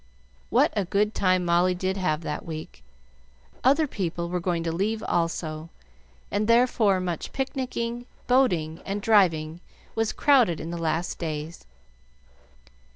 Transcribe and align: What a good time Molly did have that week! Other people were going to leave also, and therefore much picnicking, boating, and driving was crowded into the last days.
What 0.49 0.73
a 0.75 0.85
good 0.85 1.13
time 1.13 1.45
Molly 1.45 1.75
did 1.75 1.95
have 1.95 2.21
that 2.21 2.43
week! 2.43 2.83
Other 3.63 3.85
people 3.85 4.29
were 4.29 4.39
going 4.39 4.63
to 4.63 4.71
leave 4.71 5.03
also, 5.03 5.69
and 6.31 6.47
therefore 6.47 6.99
much 6.99 7.31
picnicking, 7.33 8.07
boating, 8.25 8.81
and 8.83 8.99
driving 8.99 9.61
was 9.93 10.11
crowded 10.11 10.59
into 10.59 10.75
the 10.75 10.81
last 10.81 11.19
days. 11.19 11.65